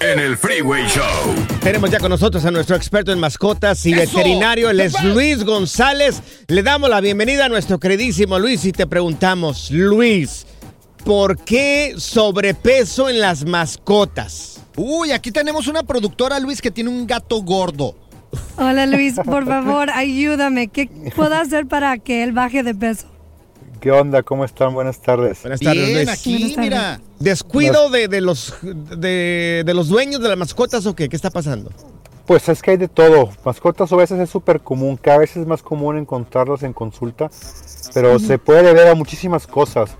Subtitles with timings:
[0.00, 1.04] en el Freeway Show.
[1.62, 4.16] Tenemos ya con nosotros a nuestro experto en mascotas y ¡Eso!
[4.16, 5.02] veterinario, él es.
[5.02, 6.22] Luis González.
[6.48, 10.46] Le damos la bienvenida a nuestro queridísimo Luis y te preguntamos, Luis,
[11.04, 14.60] ¿por qué sobrepeso en las mascotas?
[14.76, 17.96] Uy, aquí tenemos una productora, Luis, que tiene un gato gordo.
[18.56, 20.68] Hola Luis, por favor, ayúdame.
[20.68, 23.06] ¿Qué puedo hacer para que él baje de peso?
[23.80, 24.22] ¿Qué onda?
[24.22, 24.74] ¿Cómo están?
[24.74, 25.42] Buenas tardes.
[25.42, 26.08] Buenas tardes, Bien, Luis.
[26.08, 26.70] aquí, Buenas tardes.
[26.70, 27.00] mira.
[27.20, 31.08] ¿Descuido de, de los, de, de los dueños de las mascotas o qué?
[31.08, 31.70] ¿Qué está pasando?
[32.26, 33.30] Pues es que hay de todo.
[33.44, 34.96] Mascotas obesas es súper común.
[35.00, 37.30] Cada vez es más común encontrarlas en consulta.
[37.94, 39.90] Pero se puede ver a muchísimas cosas.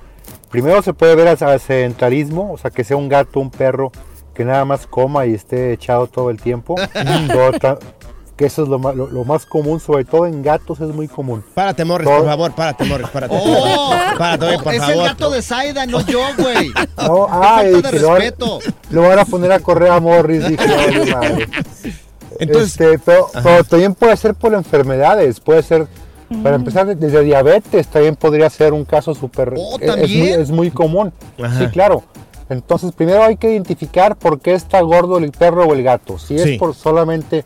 [0.50, 3.92] Primero se puede ver al sedentarismo, o sea, que sea un gato, un perro
[4.34, 6.74] que nada más coma y esté echado todo el tiempo.
[8.38, 11.08] que eso es lo más, lo- lo más común, sobre todo en gatos es muy
[11.08, 11.44] común.
[11.54, 13.36] Párate, Morris, Todo- por favor, párate, Morris, párate.
[13.38, 14.94] Oh, Párate, oye, por es favor.
[14.96, 16.70] el gato de Zaida, no yo, güey.
[16.96, 18.58] No, ay, falta de que lo van- respeto.
[18.90, 21.48] Lo van a poner a correr a Morris, dije, "Ay, madre".
[22.38, 25.86] Entonces, Este, pero, pero también puede ser por enfermedades, puede ser,
[26.42, 30.50] para empezar, de- desde diabetes también podría ser un caso súper, Oh, es- es, es
[30.50, 31.12] muy común.
[31.42, 31.58] Ajá.
[31.58, 32.04] Sí, claro.
[32.50, 36.18] Entonces, primero hay que identificar por qué está gordo el perro o el gato.
[36.18, 37.44] Si es por solamente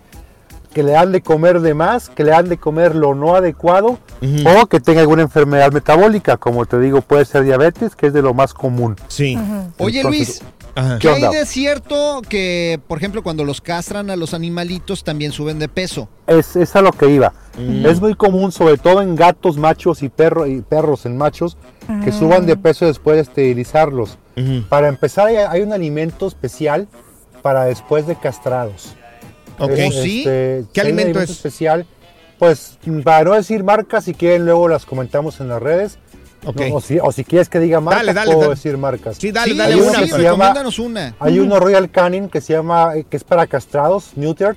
[0.72, 3.98] que le han de comer de más, que le han de comer lo no adecuado,
[4.44, 8.22] o que tenga alguna enfermedad metabólica, como te digo, puede ser diabetes, que es de
[8.22, 8.96] lo más común.
[9.08, 9.38] sí.
[9.78, 10.42] Oye, Entonces, Luis,
[10.74, 10.98] Ajá.
[10.98, 15.32] ¿qué ¿Qué hay de cierto que, por ejemplo, cuando los castran a los animalitos también
[15.32, 16.08] suben de peso?
[16.26, 17.32] Es, es a lo que iba.
[17.84, 21.58] Es muy común, sobre todo en gatos machos y, perro, y perros en machos,
[22.02, 24.16] que suban de peso después de esterilizarlos.
[24.70, 26.88] Para empezar, hay, hay un alimento especial
[27.42, 28.94] para después de castrados.
[29.64, 29.70] Ok.
[29.72, 30.18] Es, ¿Oh, sí?
[30.20, 31.30] este, ¿Qué un alimento es?
[31.30, 31.86] especial?
[32.38, 35.98] Pues, para no decir marcas, si quieren luego las comentamos en las redes.
[36.44, 36.60] Ok.
[36.68, 38.54] No, o, si, o si quieres que diga marcas, Dale, dale, puedo dale.
[38.56, 39.16] decir marcas.
[39.18, 39.92] Sí, dale, sí, dale una.
[40.00, 41.14] sí, se llama- recomiéndanos una.
[41.20, 44.56] Hay uno Royal Canin que se llama, que es para castrados, Neutered.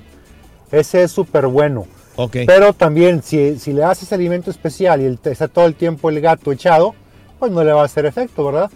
[0.72, 1.86] Ese es súper bueno.
[2.16, 2.38] Ok.
[2.46, 6.20] Pero también, si, si le haces alimento especial y el- está todo el tiempo el
[6.20, 6.94] gato echado,
[7.38, 8.68] pues no le va a hacer efecto, ¿verdad?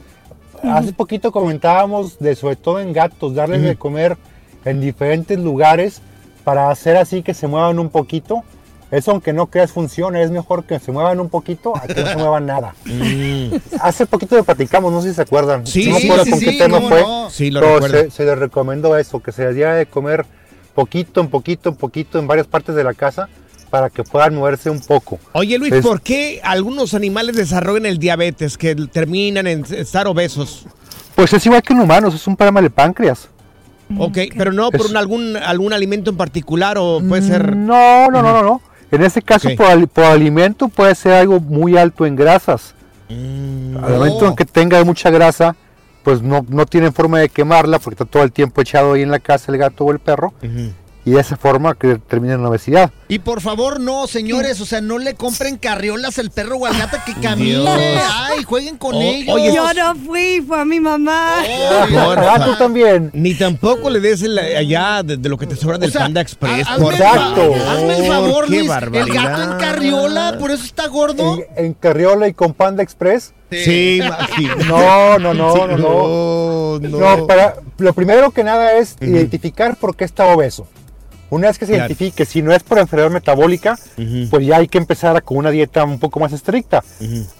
[0.62, 4.16] Hace poquito comentábamos de, sobre todo en gatos, darles de comer
[4.64, 6.02] en diferentes lugares
[6.44, 8.42] para hacer así que se muevan un poquito.
[8.90, 10.20] Eso, aunque no creas, funciona.
[10.20, 12.74] Es mejor que se muevan un poquito a que no se muevan nada.
[13.80, 15.62] Hace poquito lo platicamos, no sé si se acuerdan.
[15.62, 15.66] Mm.
[15.66, 17.00] Sí, no me sí, acuerdo sí, con sí, qué tema cómo fue.
[17.02, 17.30] no.
[17.30, 20.26] Sí, lo pero se, se les recomendó eso, que se les diera de comer
[20.74, 23.28] poquito en poquito en poquito en varias partes de la casa
[23.70, 25.18] para que puedan moverse un poco.
[25.32, 30.66] Oye, Luis, ¿por qué algunos animales desarrollan el diabetes que terminan en estar obesos?
[31.14, 33.28] Pues es igual que en humanos, es un problema del páncreas.
[33.98, 37.56] Ok, pero no por un- algún, algún alimento en particular o puede ser...
[37.56, 38.60] No, no, no, no, no.
[38.90, 42.74] En ese caso, por, ali- por alimento puede ser algo muy alto en grasas.
[43.08, 45.54] Mm, Al momento en que tenga mucha grasa,
[46.02, 49.10] pues no, no tienen forma de quemarla porque está todo el tiempo echado ahí en
[49.10, 50.32] la casa el gato o el perro.
[51.04, 52.90] Y de esa forma que termina en obesidad.
[53.10, 57.12] Y por favor, no, señores, o sea, no le compren carriolas al perro gato que
[57.14, 57.50] camine.
[57.58, 57.68] Dios.
[58.08, 59.34] Ay, jueguen con Oh, ellos.
[59.34, 61.42] oye, Yo no fui, fue a mi mamá.
[61.44, 62.58] El gato favor.
[62.58, 63.10] también.
[63.12, 66.02] Ni tampoco le des el- allá de, de lo que te sobra del O sea,
[66.02, 66.66] Panda Express.
[66.68, 67.54] por hazme, el Exacto.
[67.68, 68.62] hazme el favor, Qué Luis.
[68.62, 69.14] El barbaridad.
[69.24, 71.38] gato en carriola, por eso está gordo.
[71.56, 73.32] En, en Carriola y con Panda Express.
[73.50, 74.00] Sí.
[74.68, 76.78] No, no, no, no, no.
[76.78, 76.88] no.
[76.88, 80.68] No, para, lo primero que nada es identificar por qué está obeso.
[81.30, 81.86] Una vez que se Claro.
[81.86, 83.78] identifique, si no es por enfermedad metabólica,
[84.30, 86.82] pues ya hay que empezar con una dieta un poco más estricta.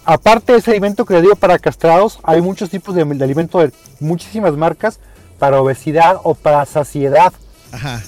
[0.05, 3.59] Aparte de ese alimento que le digo para castrados, hay muchos tipos de, de alimento
[3.59, 4.99] de muchísimas marcas
[5.39, 7.33] para obesidad o para saciedad.
[7.73, 8.01] Ajá.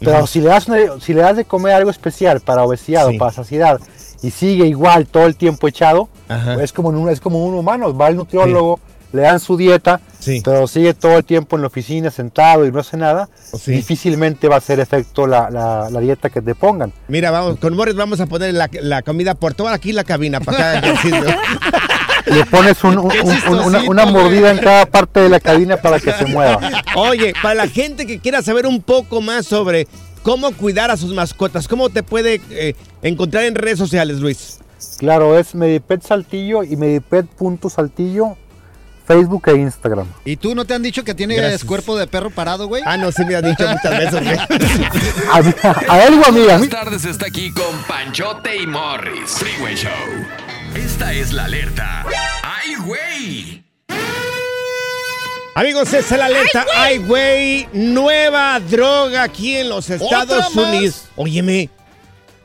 [0.00, 3.16] Pero si, le das una- si le das de comer algo especial para obesidad Sí.
[3.16, 3.80] o para saciedad
[4.22, 6.54] y sigue igual todo el tiempo echado, Ajá.
[6.54, 7.96] pues es como, un, es como un humano.
[7.96, 8.78] Va al nutriólogo,
[9.12, 10.42] le dan su dieta, Sí.
[10.44, 13.28] pero sigue todo el tiempo en la oficina sentado y no hace nada.
[13.58, 13.72] Sí.
[13.72, 16.92] Difícilmente va a hacer efecto la, la- la dieta que te pongan.
[17.08, 20.40] Mira, vamos, con Morris vamos a poner la, la comida por toda aquí la cabina
[20.40, 21.24] para cada ejercicio.
[22.26, 25.78] Le pones un- un- Qué un- un- una, mordida en cada parte de la cabina
[25.78, 26.60] para que se mueva.
[26.94, 29.88] Oye, para la gente que quiera saber un poco más sobre
[30.22, 34.58] cómo cuidar a sus mascotas, ¿cómo te puede eh, encontrar en redes sociales, Luis?
[34.98, 38.36] Claro, es Medipet Saltillo y Medipet.saltillo,
[39.08, 40.06] Facebook e Instagram.
[40.24, 41.64] ¿Y tú no te han dicho que tienes Gracias.
[41.64, 42.82] cuerpo de perro parado, güey?
[42.86, 44.22] Ah, no, sí me has dicho muchas veces.
[44.22, 44.38] güey.
[45.32, 46.66] A, a él o a mí, a mí.
[46.66, 49.30] Buenas tardes, está aquí con Panchote y Morris.
[49.30, 49.90] Freeway Show.
[50.76, 52.04] Esta es la alerta.
[52.42, 53.64] ¡Ay, güey!
[55.54, 56.66] Amigos, esa es la alerta.
[56.76, 60.54] Ay, güey, nueva droga aquí en los Estados.
[60.54, 61.06] Unidos.
[61.16, 61.68] Óyeme,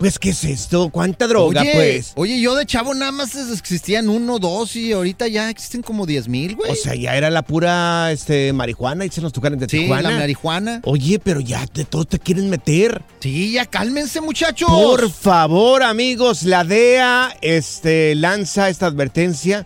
[0.04, 0.90] pues, ¿qué es esto?
[0.90, 2.12] ¿Cuánta droga, oye, pues?
[2.16, 6.28] oye, yo de chavo nada más existían uno, dos y ahorita ya existen como 10
[6.28, 6.72] mil, güey.
[6.72, 10.12] O sea, ya era la pura este, marihuana y se nos tocaron de sí, Tijuana.
[10.12, 10.82] la marihuana.
[10.84, 13.02] Oye, pero ya de todo te quieren meter.
[13.22, 14.70] Sí, ya cálmense, muchachos.
[14.70, 19.66] Por favor, amigos, la DEA este, lanza esta advertencia.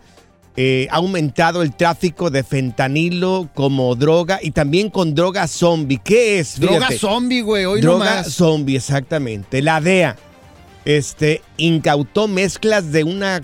[0.55, 5.99] Eh, ha aumentado el tráfico de fentanilo como droga y también con droga zombie.
[6.03, 6.59] ¿Qué es?
[6.59, 6.99] Droga Fíjate.
[6.99, 8.33] zombie, güey, hoy droga nomás.
[8.33, 9.63] zombie, exactamente.
[9.63, 10.15] La DEA
[10.87, 13.43] este, incautó mezclas de una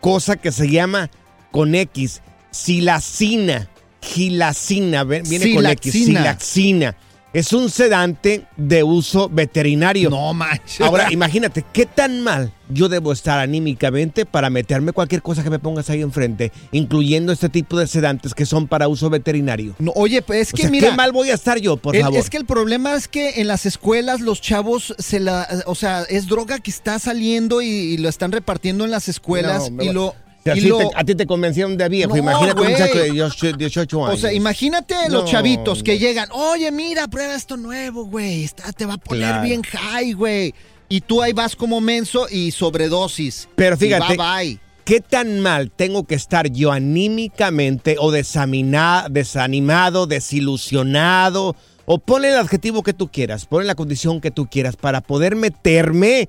[0.00, 1.10] cosa que se llama
[1.50, 2.22] con X,
[2.52, 3.68] silacina.
[4.00, 6.96] Gilacina, viene con X, Silaxina.
[7.36, 10.08] Es un sedante de uso veterinario.
[10.08, 10.80] No manches.
[10.80, 15.58] Ahora, imagínate, ¿qué tan mal yo debo estar anímicamente para meterme cualquier cosa que me
[15.58, 19.74] pongas ahí enfrente, incluyendo este tipo de sedantes que son para uso veterinario?
[19.78, 20.88] No, oye, es O que sea, mira.
[20.88, 22.18] ¿qué mal voy a estar yo, por el- favor?
[22.18, 26.04] Es que el problema es que en las escuelas los chavos se la, o sea,
[26.08, 29.92] es droga que está saliendo y, y lo están repartiendo en las escuelas No, y
[29.92, 30.14] lo
[30.54, 32.10] y así lo- te- a ti te convencieron de viejo.
[32.10, 32.72] No, Imagínate un güey.
[32.72, 34.18] muchacho de 18, 18 años.
[34.18, 35.98] O sea, imagínate No, los chavitos que no.
[35.98, 39.42] llegan, oye, mira, prueba esto nuevo, güey, te va a poner Claro.
[39.42, 40.54] bien high, güey.
[40.88, 43.48] Y tú ahí vas como menso y sobredosis.
[43.56, 44.60] Pero Y fíjate, bye, bye.
[44.84, 51.56] ¿qué tan mal tengo que estar yo anímicamente o desanimado, desilusionado?
[51.88, 55.36] O ponle el adjetivo que tú quieras, ponle la condición que tú quieras para poder
[55.36, 56.28] meterme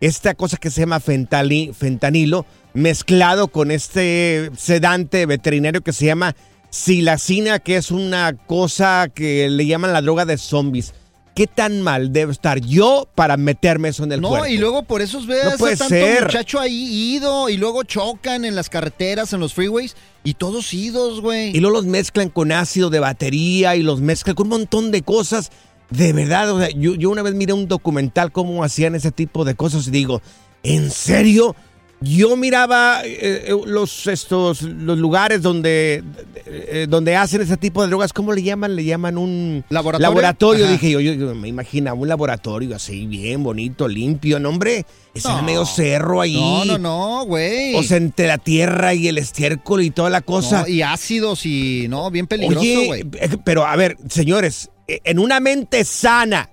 [0.00, 6.36] esta cosa que se llama fentali- fentanilo mezclado con este sedante veterinario que se llama
[6.70, 10.92] silacina, que es una cosa que le llaman la droga de zombies.
[11.34, 14.46] ¿Qué tan mal debo estar yo para meterme eso en el No, cuerpo?
[14.46, 16.24] y luego por eso ves No a tanto ser.
[16.24, 21.20] muchacho ahí ido y luego chocan en las carreteras, en los freeways y todos idos,
[21.20, 21.54] güey.
[21.54, 25.02] Y luego los mezclan con ácido de batería y los mezclan con un montón de
[25.02, 25.50] cosas.
[25.90, 29.44] De verdad, o sea, yo, yo una vez miré un documental cómo hacían ese tipo
[29.44, 30.22] de cosas y digo,
[30.62, 31.54] ¿en serio?
[32.02, 36.04] Yo miraba eh, eh, los, estos, los lugares donde,
[36.44, 38.76] eh, donde hacen ese tipo de drogas, ¿cómo le llaman?
[38.76, 40.02] Le llaman un ¿Laboratorio?
[40.10, 40.68] laboratorio.
[40.68, 44.38] Dije yo, yo, yo me imaginaba un laboratorio así, bien bonito, limpio.
[44.38, 44.84] No, hombre,
[45.14, 45.42] ese No.
[45.42, 46.34] medio cerro ahí.
[46.34, 47.74] No, no, no, güey.
[47.74, 50.62] O sea, entre la tierra y el estiércol y toda la cosa.
[50.62, 53.04] No, y ácidos y no, bien peligroso, güey.
[53.42, 56.50] pero a ver, señores, eh, en una mente sana,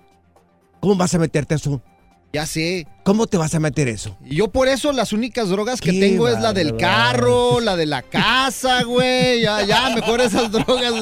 [0.79, 1.81] ¿cómo vas a meterte eso?
[2.35, 2.87] Ya sé.
[3.03, 4.17] ¿Cómo te vas a meter eso?
[4.25, 7.85] Y Yo por eso las únicas drogas que tengo es la del carro, la de
[7.85, 9.41] la casa, güey.
[9.41, 10.93] Ya, ya, mejor esas drogas.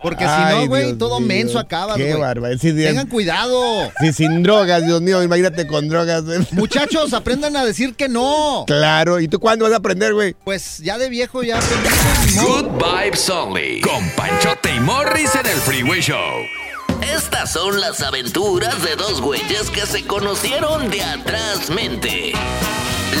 [0.00, 2.18] Porque si no, güey, Dios todo mío, menso acabas, Qué güey.
[2.18, 2.56] bárbaro.
[2.58, 3.92] Tengan cuidado.
[4.00, 6.24] sí, sin drogas, Dios mío, imagínate con drogas.
[6.52, 8.64] Muchachos, aprendan a decir que no.
[8.66, 10.34] Claro, ¿y tú cuándo vas a aprender, güey?
[10.42, 12.38] Pues ya de viejo ya aprendí.
[12.38, 13.82] Good Vibes Only.
[13.82, 16.16] Con Panchote y Morris en el Freeway Show.
[17.02, 22.32] Estas son las aventuras de dos güeyes que se conocieron de atrás mente.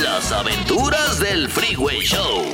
[0.02, 2.44] Las aventuras del Freeway Show.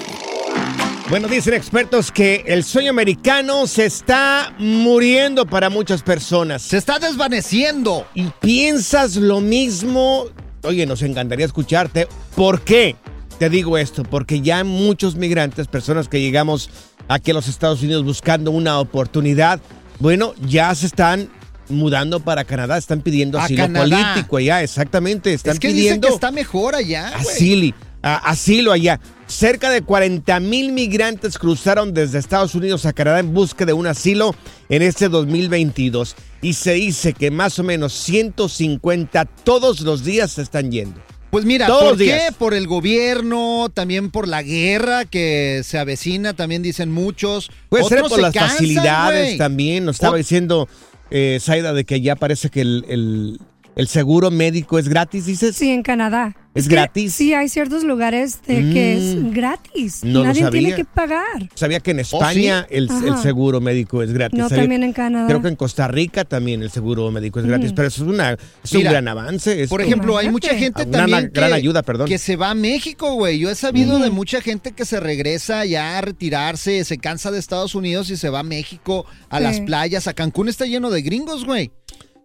[1.08, 6.62] Bueno, dicen expertos que el sueño americano se está muriendo para muchas personas.
[6.62, 8.06] Se está desvaneciendo.
[8.14, 10.26] y piensas lo mismo,
[10.62, 12.08] oye, nos encantaría escucharte.
[12.34, 12.96] ¿Por qué?
[13.38, 16.70] Te digo esto, porque ya muchos migrantes, personas que llegamos
[17.08, 19.60] aquí a los Estados Unidos buscando una oportunidad,
[19.98, 21.28] bueno, ya se están
[21.68, 24.12] mudando para Canadá, están pidiendo A asilo Canadá.
[24.12, 28.72] político allá, exactamente, están es que dicen pidiendo que está mejor allá, asili- a- asilo
[28.72, 29.00] allá.
[29.26, 33.86] Cerca de 40 mil migrantes cruzaron desde Estados Unidos a Canadá en busca de un
[33.86, 34.34] asilo
[34.68, 36.14] en este 2022.
[36.42, 41.00] Y se dice que más o menos 150 todos los días se están yendo.
[41.34, 42.20] Pues mira, Todos ¿por qué?
[42.38, 47.50] Por el gobierno, también por la guerra que se avecina, también dicen muchos.
[47.68, 49.38] Puede ser Otros por se las cansan, facilidades güey.
[49.38, 49.84] también.
[49.84, 50.68] Nos estaba Ot- diciendo
[51.10, 53.40] eh, Zaida de que ya parece que el, el-
[53.76, 55.56] el seguro médico es gratis, dices.
[55.56, 56.36] Sí, en Canadá.
[56.54, 57.12] ¿Es que gratis?
[57.14, 59.26] Sí, hay ciertos lugares de que Mm.
[59.26, 60.04] es gratis.
[60.04, 60.60] No lo Nadie sabía.
[60.60, 61.48] tiene que pagar.
[61.56, 64.38] Sabía que en España el, el seguro médico es gratis.
[64.38, 65.26] No, Sabía- también en Canadá.
[65.26, 67.66] Creo que en Costa Rica también el seguro médico es gratis.
[67.70, 67.74] Ujú.
[67.74, 69.66] Pero eso es, una, es Mira, un gran avance.
[69.68, 72.06] Por ejemplo, hay mucha gente Una también gran que, ayuda, perdón.
[72.06, 73.40] que se va a México, güey.
[73.40, 77.40] Yo he sabido de mucha gente que se regresa ya a retirarse, se cansa de
[77.40, 79.42] Estados Unidos y se va a México, a Sí.
[79.42, 80.06] las playas.
[80.06, 81.72] A Cancún está lleno de gringos, güey.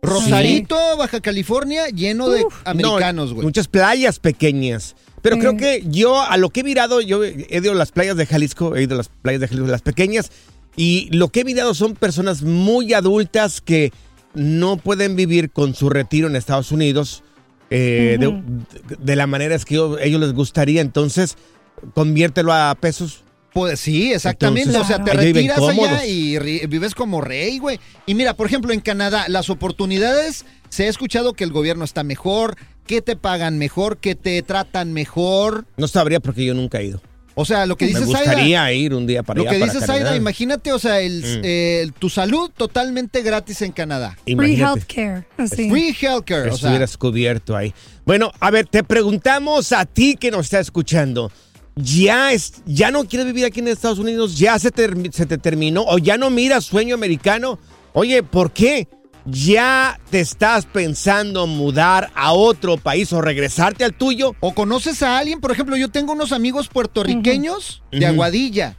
[0.02, 3.46] Rosarito, Baja California, lleno de americanos, No, güey.
[3.46, 4.96] muchas playas pequeñas.
[5.22, 5.42] Pero Sí.
[5.42, 8.26] creo que yo, a lo que he mirado, yo he ido a las playas de
[8.26, 10.32] Jalisco, he ido a las playas de Jalisco, las pequeñas,
[10.78, 13.92] y lo que he mirado son personas muy adultas que
[14.34, 17.24] no pueden vivir con su retiro en Estados Unidos
[17.72, 18.42] eh, de- Ujú.
[18.88, 20.82] de, de la manera es que yo- ellos les gustaría.
[20.82, 21.36] Entonces,
[21.94, 23.24] conviértelo a pesos.
[23.54, 24.70] Pues sí, exactamente.
[24.70, 25.26] Entonces, o sea, te Claro.
[25.26, 26.38] Retiras allá y
[26.68, 27.80] vives como rey, güey.
[28.06, 32.04] Y mira, por ejemplo, en Canadá, las oportunidades, se ha escuchado que el gobierno está
[32.04, 35.66] mejor, que te pagan mejor, que te tratan mejor.
[35.78, 37.02] No sabría porque yo nunca he ido.
[37.36, 39.52] O sea, lo que Me dice gustaría ir un día para Lo allá.
[39.52, 40.04] que para dice Canadá.
[40.06, 41.42] Zaida, imagínate, o sea, el, Mm.
[41.44, 44.18] eh, tu salud totalmente gratis en Canadá.
[44.26, 45.26] Free healthcare.
[45.38, 45.70] Así.
[45.70, 46.42] Free healthcare.
[46.42, 47.74] O sea, estuvieras cubierto ahí.
[48.06, 51.32] Bueno, a ver, te preguntamos a ti que nos está escuchando.
[51.82, 54.38] ¿Ya, es, ¿Ya no quieres vivir aquí en Estados Unidos?
[54.38, 55.84] ¿Ya se te, se te terminó?
[55.84, 57.60] ¿O ya no miras sueño americano?
[57.94, 58.88] Oye, ¿por qué?
[59.26, 64.36] ¿Ya te estás pensando mudar a otro país o regresarte al tuyo?
[64.40, 68.06] o conoces a alguien, por ejemplo, yo tengo unos amigos puertorriqueños de.
[68.06, 68.76] Aguadilla.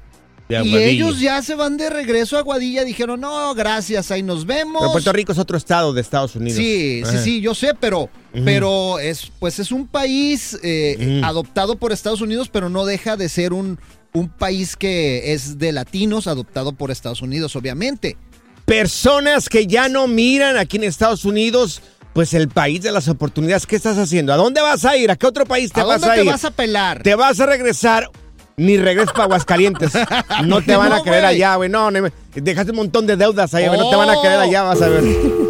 [0.48, 4.44] De Y ellos ya se van de regreso a Aguadilla, dijeron, no, gracias, ahí nos
[4.44, 4.80] vemos.
[4.80, 6.56] Pero Puerto Rico es otro estado de Estados Unidos.
[6.56, 11.92] Sí, sí, sí, yo sé, pero, Pero es, pues es un país eh, adoptado por
[11.92, 13.78] Estados Unidos, pero no deja de ser un,
[14.12, 18.16] un país que es de latinos adoptado por Estados Unidos, obviamente.
[18.64, 21.82] Personas que ya no miran aquí en Estados Unidos,
[22.12, 23.66] pues el país de las oportunidades.
[23.66, 24.32] ¿Qué estás haciendo?
[24.32, 25.10] ¿A dónde vas a ir?
[25.10, 26.30] ¿A qué otro país te ¿A vas dónde a te ir?
[26.30, 27.02] vas a pelar?
[27.02, 28.08] Te vas a regresar.
[28.56, 29.90] Ni regreses para Aguascalientes.
[30.44, 31.68] No te van a querer allá, güey.
[31.68, 33.80] No, no, dejaste un montón de deudas allá, güey.
[33.80, 35.02] No te van a querer allá, vas a ver.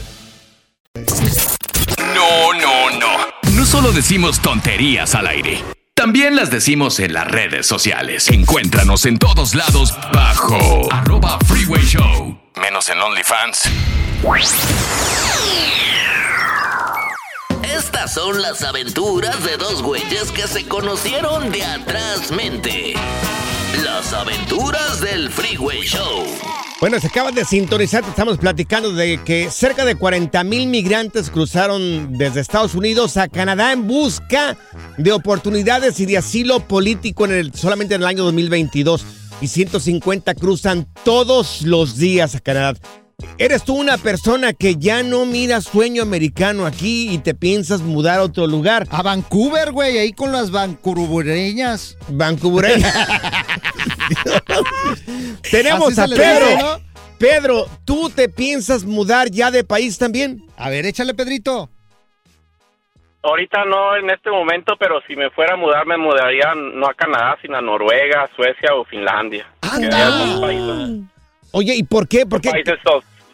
[3.61, 3.65] No.
[3.65, 5.63] Solo decimos tonterías al aire.
[5.93, 8.27] También las decimos en las redes sociales.
[8.29, 12.37] Encuéntranos en todos lados bajo arroba freeway show.
[12.55, 13.69] Menos en OnlyFans.
[17.63, 22.93] Estas son las aventuras de dos güeyes que se conocieron de atrás mente.
[23.83, 26.25] Las aventuras del Freeway Show.
[26.81, 31.29] Bueno, se acaban de sintonizar, te estamos platicando de que cerca de 40 mil migrantes
[31.29, 34.57] cruzaron desde Estados Unidos a Canadá en busca
[34.97, 39.05] de oportunidades y de asilo político en el, solamente en el año 2022.
[39.41, 42.73] Y 150 cruzan todos los días a Canadá.
[43.37, 48.17] ¿Eres tú una persona que ya no mira sueño americano aquí y te piensas mudar
[48.17, 48.87] a otro lugar?
[48.89, 51.95] A Vancouver, güey, ahí con las vancurubureñas.
[52.09, 52.81] Vancouver.
[55.51, 56.47] Tenemos a Pedro.
[56.47, 56.79] dice, ¿no?
[57.17, 60.43] Pedro, ¿tú te piensas mudar ya de país también?
[60.57, 61.69] A ver, échale, Pedrito.
[63.23, 66.93] Ahorita no en este momento, pero si me fuera a mudar, me mudaría no a
[66.95, 69.45] Canadá, sino a Noruega, Suecia o Finlandia.
[69.61, 71.01] Países,
[71.51, 72.25] Oye, ¿y por qué?
[72.25, 72.49] ¿Por qué?
[72.49, 72.79] países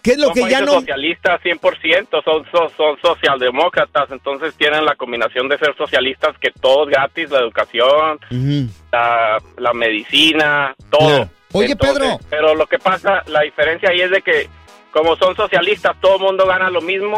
[0.07, 4.85] ¿Qué es lo son que ya no- socialistas 100%, son, son, son socialdemócratas, entonces tienen
[4.85, 8.71] la combinación de ser socialistas que todo es gratis, la educación, Ujú.
[8.91, 11.29] la, la medicina, todo.
[11.51, 12.19] Oye, Pedro.
[12.29, 14.47] Pero lo que pasa, la diferencia ahí es de que
[14.91, 17.17] como son socialistas, todo el mundo gana lo mismo.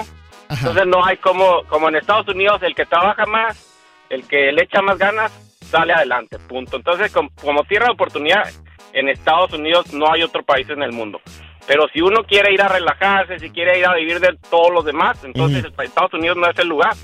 [0.50, 0.60] Ajá.
[0.70, 3.72] Entonces no hay como, como en Estados Unidos, el que trabaja más,
[4.10, 5.32] el que le echa más ganas,
[5.62, 6.78] sale adelante, punto.
[6.78, 8.50] Entonces, com- como tierra de oportunidad,
[8.94, 11.22] en Estados Unidos no hay otro país en el mundo.
[11.70, 14.84] Pero si uno quiere ir a relajarse, si quiere ir a vivir de todos los
[14.84, 16.96] demás, entonces Estados Unidos no es el lugar,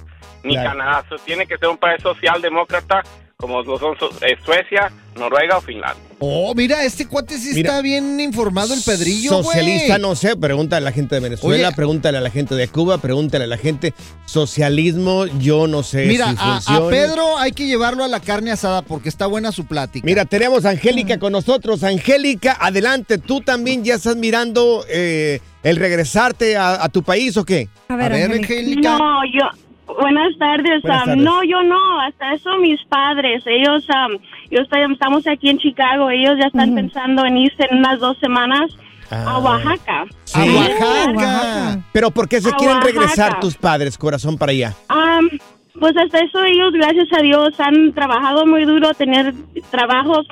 [0.44, 0.72] ni Claro.
[0.72, 1.04] Canadá.
[1.24, 3.04] Tiene que ser un país socialdemócrata,
[3.38, 6.05] como lo son so- eh, Suecia, Noruega o Finlandia.
[6.20, 7.72] Oh, mira, este cuate sí Mira.
[7.72, 9.58] está bien informado el Pedrillo, güey.
[9.58, 11.76] Socialista, no sé, pregúntale a la gente de Venezuela, Oye.
[11.76, 13.94] pregúntale a la gente de Cuba, pregúntale a la gente.
[14.26, 16.38] Socialismo, yo no sé Mira, si
[16.72, 16.90] a, a.
[16.90, 20.06] Pedro hay que llevarlo a la carne asada porque está buena su plática.
[20.06, 21.84] Mira, tenemos a Angélica con nosotros.
[21.84, 23.18] Angélica, adelante.
[23.18, 27.70] ¿Tú también ya estás mirando eh, el regresarte a, a tu país o qué?
[27.90, 28.54] A a ver, ver, Angélica.
[28.54, 28.98] Angélica.
[28.98, 29.65] No, yo.
[29.88, 30.82] Buenas tardes.
[30.82, 31.18] Buenas tardes.
[31.24, 32.02] No, yo no.
[32.02, 33.44] Hasta eso mis padres.
[33.46, 34.18] Ellos, am,
[34.52, 36.10] yo estoy, estamos aquí en Chicago.
[36.10, 38.72] Ellos ya están pensando en irse en unas dos semanas
[39.12, 39.24] Ah.
[39.28, 40.02] a Oaxaca.
[40.02, 40.50] A Sí.
[40.50, 41.12] Oaxaca.
[41.14, 41.80] Oaxaca.
[41.94, 43.00] Pero ¿por qué se A quieren Oaxaca.
[43.00, 44.74] regresar tus padres, corazón, para allá?
[44.90, 45.30] Am,
[45.80, 49.34] pues hasta eso ellos, gracias a Dios, han trabajado muy duro, tener
[49.70, 50.26] trabajos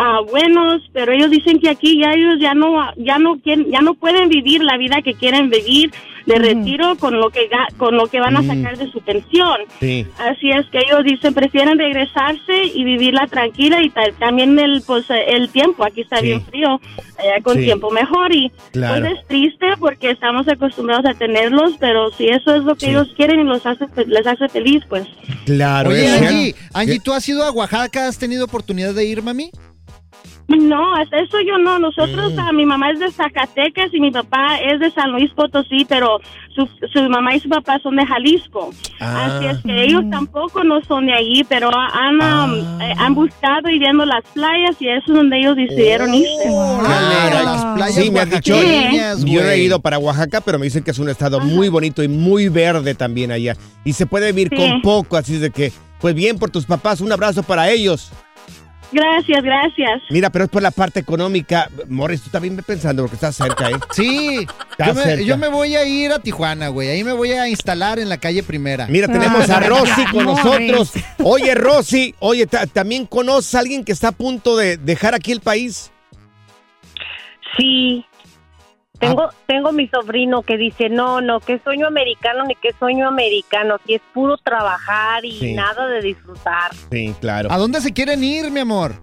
[0.00, 3.80] ah, buenos, pero ellos dicen que aquí ya ellos ya no, ya no quieren, ya
[3.80, 5.90] no pueden vivir la vida que quieren vivir
[6.26, 9.56] de retiro con lo que ga- con lo que van a sacar de su pensión.
[9.80, 10.06] Sí.
[10.18, 15.06] Así es que ellos dicen prefieren regresarse y vivirla tranquila y ta- también el pues
[15.08, 16.26] el tiempo aquí está Sí.
[16.26, 16.80] bien frío
[17.18, 17.64] allá con Sí.
[17.64, 19.00] tiempo mejor y Claro.
[19.06, 22.90] pues es triste porque estamos acostumbrados a tenerlos pero si eso es lo que Sí.
[22.90, 25.06] ellos quieren y los hace les hace feliz pues
[25.46, 25.88] Claro.
[25.90, 26.54] Oye, Angie.
[26.74, 28.06] Angie, ¿tú has ido a Oaxaca?
[28.06, 29.50] ¿Has tenido oportunidad de ir, mami?
[30.48, 32.38] No hasta eso yo no nosotros Mm.
[32.40, 36.20] ah, mi mamá es de Zacatecas y mi papá es de San Luis Potosí pero
[36.54, 39.36] su, su mamá y su papá son de Jalisco Ah.
[39.36, 43.68] Así es que ellos tampoco no son de allí, pero han, um, eh, han buscado
[43.70, 46.28] y viendo las playas y eso es donde ellos decidieron irse.
[46.44, 47.38] Claro.
[47.38, 48.54] a las playas Sí, me has dicho.
[49.24, 52.02] Yo no he ido para Oaxaca, pero me dicen que es un estado muy bonito
[52.02, 53.54] y muy verde también allá.
[53.84, 54.56] Y se puede vivir Sí.
[54.56, 58.10] con poco, así es de que, pues bien por tus papás, un abrazo para ellos.
[58.90, 60.02] Gracias, gracias.
[60.08, 61.68] Mira, pero es por la parte económica.
[61.88, 63.74] Morris, tú también ve pensando porque estás cerca, ¿eh?
[63.92, 64.46] Sí,
[64.78, 65.22] yo me, cerca.
[65.24, 66.88] yo me voy a ir a Tijuana, güey.
[66.88, 68.86] Ahí me voy a instalar en la calle primera.
[68.88, 70.72] Mira, tenemos a Ah, Rosy con Morris.
[70.72, 70.92] nosotros.
[71.22, 75.32] Oye, Rosy, oye, ta- ¿también conoces a alguien que está a punto de dejar aquí
[75.32, 75.90] el país?
[77.56, 78.04] Sí.
[78.98, 83.76] Tengo, tengo mi sobrino que dice, no, no, que sueño americano ni que sueño americano,
[83.86, 85.54] que es puro trabajar y Sí.
[85.54, 86.72] nada de disfrutar.
[86.90, 87.50] Sí, claro.
[87.52, 88.94] ¿A dónde se quieren ir, mi amor?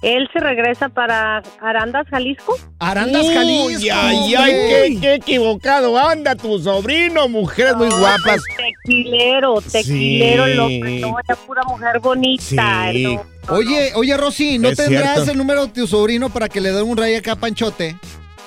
[0.00, 2.56] Él se regresa para Arandas, Jalisco.
[2.80, 3.94] Arandas, Uy, Jalisco.
[3.94, 8.40] ay, ay, qué, qué equivocado anda tu sobrino, mujeres muy guapas.
[8.84, 10.54] Tequilero, tequilero, Sí.
[10.54, 12.90] López, no, ya pura mujer bonita.
[12.92, 13.04] Sí.
[13.04, 15.30] no, no, Oye, oye, Rosy, ¿no Es tendrás cierto.
[15.32, 17.94] el número de tu sobrino para que le dé un rayo acá a Panchote?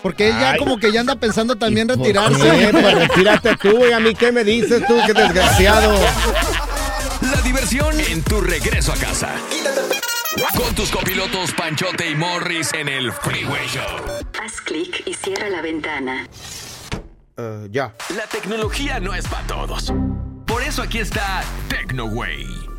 [0.06, 0.60] Porque él ya Ay.
[0.60, 2.70] como que ya anda pensando también ¿Por retirarse.
[2.72, 5.96] Pues retírate tú, y a mí qué me dices tú, qué desgraciado.
[7.22, 9.32] La diversión en tu regreso a casa.
[10.56, 14.22] Con tus copilotos Panchote y Morris en el Freeway Show.
[14.40, 16.28] Haz clic y cierra la ventana.
[17.72, 17.96] ya.
[18.16, 19.92] La tecnología no es para todos.
[20.46, 22.75] Por eso aquí está TecnoWay.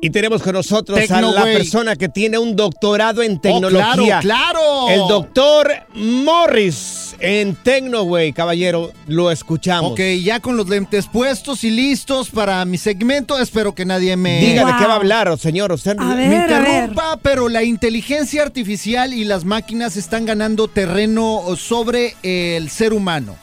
[0.00, 4.20] Y tenemos con nosotros a la persona que tiene un doctorado en Oh, tecnología.
[4.20, 4.88] claro, claro.
[4.90, 9.92] El doctor Morris en Tecnoway, caballero, lo escuchamos.
[9.92, 13.38] Ok, ya con los lentes puestos y listos para mi segmento.
[13.40, 14.38] Espero que nadie me...
[14.40, 15.72] Diga de qué va a hablar, señor.
[15.72, 16.68] Usted A me ver, a ver.
[16.74, 23.34] interrumpa, pero la inteligencia artificial y las máquinas están ganando terreno sobre el ser humano.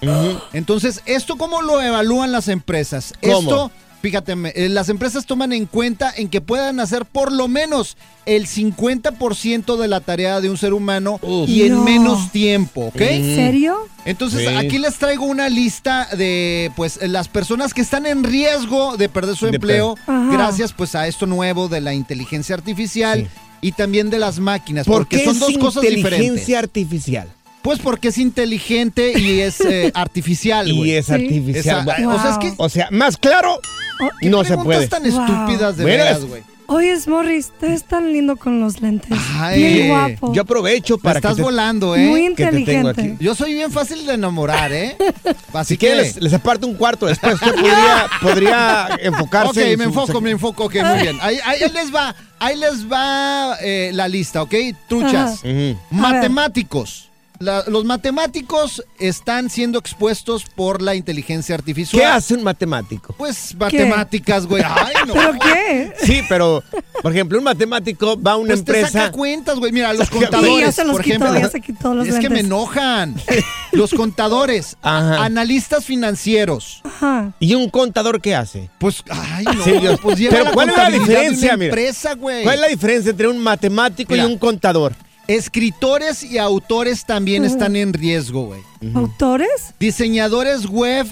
[0.54, 3.14] Entonces, ¿esto cómo lo evalúan las empresas?
[3.22, 3.40] ¿Cómo?
[3.40, 7.48] Esto, fíjate, me- eh, las empresas toman en cuenta en que puedan hacer por lo
[7.48, 11.50] menos el 50% de la tarea de un ser humano Uf.
[11.50, 11.84] y en No.
[11.84, 13.02] menos tiempo, ¿ok?
[13.02, 13.78] ¿En serio?
[14.06, 14.56] Entonces, Sí.
[14.56, 19.36] aquí les traigo una lista de pues las personas que están en riesgo de perder
[19.36, 20.30] su De empleo Ajá.
[20.32, 23.28] gracias pues a esto nuevo de la inteligencia artificial Sí.
[23.62, 26.20] y también de las máquinas, ¿Por porque qué son dos cosas diferentes.
[26.20, 27.28] inteligencia artificial?
[27.66, 30.92] Pues porque es inteligente y es eh, artificial, Y güey.
[30.96, 31.14] es Sí.
[31.14, 31.82] artificial.
[31.90, 33.60] Esa- O sea, es que O sea, más claro,
[34.00, 34.88] Oh, no se preguntas puede.
[34.88, 35.22] tan Wow.
[35.22, 36.44] estúpidas de Bueno, veras, es- güey.
[36.68, 39.16] Oye, Morris, te ves tan lindo con los lentes.
[39.36, 40.34] Ay, Bien guapo.
[40.34, 42.08] Yo aprovecho Me para estás que te- volando, ¿eh?
[42.08, 43.02] Muy que te tengo inteligente.
[43.02, 43.16] aquí.
[43.24, 44.96] Yo soy bien fácil de enamorar, ¿eh?
[45.54, 47.36] Así Si que quieren, les, les aparto un cuarto después.
[47.36, 51.18] Usted podría, podría enfocarse Ok, en me su- enfoco, me enfoco, ok, muy bien.
[51.22, 54.56] Ahí, ahí les va, ahí les va eh, la lista, ¿ok?
[54.90, 55.40] Truchas.
[55.42, 55.50] Ujú.
[55.50, 55.76] A ver.
[55.92, 57.10] Matemáticos.
[57.40, 62.00] La- los matemáticos están siendo expuestos por la inteligencia artificial.
[62.02, 63.14] ¿Qué hace un matemático?
[63.18, 64.64] Pues matemáticas, güey.
[64.66, 65.14] Ay, no.
[65.14, 65.94] ¿Pero qué?
[66.04, 66.64] Sí, pero,
[67.02, 68.90] por ejemplo, un matemático va a una Pues te empresa.
[69.06, 69.72] saca cuentas, güey.
[69.72, 71.40] Mira, los contadores, Sí, ya se los por quitó, ejemplo.
[71.40, 72.46] ya se quitó los es que me lentes.
[72.46, 73.16] enojan.
[73.72, 75.26] Los contadores, Ajá.
[75.26, 76.80] analistas financieros.
[76.86, 77.34] Ajá.
[77.42, 78.70] ¿Y un contador qué hace?
[78.80, 79.64] Pues, ay, no.
[79.66, 82.44] Sí, pues pero ¿cuál es la de una diferencia, empresa, güey.
[82.44, 84.24] ¿Cuál es la diferencia entre un matemático Mira.
[84.24, 84.94] y un contador?
[85.28, 88.62] Escritores y autores también están en riesgo, güey.
[88.94, 89.50] ¿Autores?
[89.80, 91.08] Diseñadores web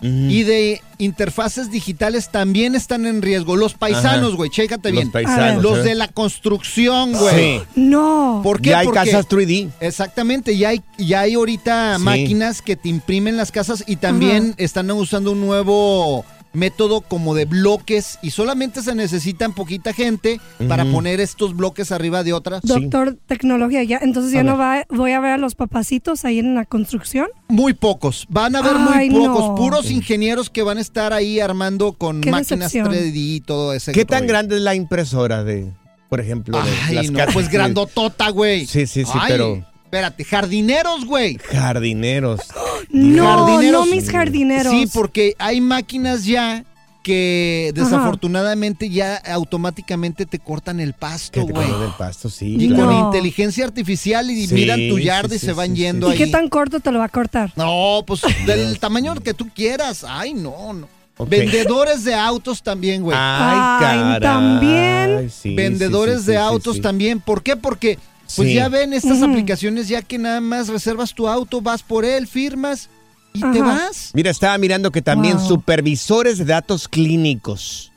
[0.00, 3.56] y de interfaces digitales también están en riesgo.
[3.56, 5.10] Los paisanos, güey, chécate Los bien.
[5.10, 5.82] paisanos, Los ¿eh?
[5.82, 7.58] de la construcción, güey.
[7.58, 7.64] Sí.
[7.74, 8.40] No.
[8.44, 8.70] ¿Por qué?
[8.70, 9.68] Ya hay Porque- casas 3D.
[9.80, 12.02] Exactamente, ya hay, ya hay ahorita Sí.
[12.04, 17.44] máquinas que te imprimen las casas y también están usando un nuevo método como de
[17.44, 22.62] bloques y solamente se necesitan poquita gente para poner estos bloques arriba de otras.
[22.62, 23.98] Doctor Tecnología, ya.
[24.02, 27.28] Entonces ya no va, voy a ver a los papacitos ahí en la construcción.
[27.48, 29.54] Muy pocos, van a haber Ay, muy pocos, no.
[29.54, 32.92] puros ingenieros que van a estar ahí armando con Qué máquinas decepción.
[32.92, 34.28] 3D y todo ese ¿Qué tan rollo.
[34.28, 35.72] grande es la impresora de,
[36.08, 38.66] por ejemplo, de Ay, las no, pues grandotota, güey.
[38.66, 41.38] Sí, sí, sí, Ay, pero Espérate, jardineros, güey.
[41.38, 42.40] jardineros.
[42.90, 43.86] No, Jardineros.
[43.86, 44.72] no mis jardineros.
[44.72, 46.64] Sí, porque hay máquinas ya
[47.02, 47.84] que Ajá.
[47.84, 51.66] desafortunadamente ya automáticamente te cortan el pasto, Que te güey.
[51.68, 52.56] cortan el pasto, sí.
[52.58, 52.86] Y claro.
[52.86, 56.08] con inteligencia artificial y Sí, miran tu sí, yarda y sí, se van sí, yendo
[56.08, 56.18] ¿Y ahí.
[56.18, 57.52] qué tan corto te lo va a cortar?
[57.56, 60.04] No, pues del tamaño que tú quieras.
[60.08, 60.88] Ay, no, no.
[61.26, 63.16] Vendedores de autos también, güey.
[63.20, 64.20] Ay, Ay, caray.
[64.20, 65.30] también.
[65.30, 66.82] Sí, Vendedores sí, sí, de sí, autos sí.
[66.82, 67.20] también.
[67.20, 67.56] ¿Por qué?
[67.56, 67.98] Porque
[68.36, 68.54] pues Sí.
[68.54, 72.88] ya ven estas aplicaciones ya que nada más reservas tu auto, vas por él, firmas
[73.32, 74.10] y te vas.
[74.14, 75.48] Mira, estaba mirando que también Wow.
[75.48, 77.92] supervisores de datos clínicos.